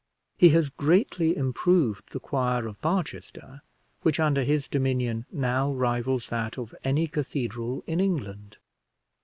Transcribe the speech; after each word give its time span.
He 0.35 0.49
has 0.49 0.69
greatly 0.69 1.37
improved 1.37 2.11
the 2.11 2.19
choir 2.19 2.65
of 2.65 2.81
Barchester, 2.81 3.61
which, 4.01 4.19
under 4.19 4.43
his 4.43 4.67
dominion, 4.67 5.27
now 5.31 5.71
rivals 5.71 6.29
that 6.29 6.57
of 6.57 6.73
any 6.83 7.05
cathedral 7.05 7.83
in 7.85 7.99
England. 7.99 8.57